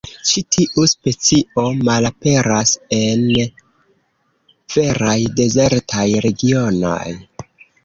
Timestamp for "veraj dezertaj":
4.79-6.09